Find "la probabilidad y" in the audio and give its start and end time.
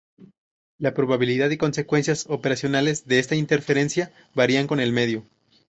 0.79-1.57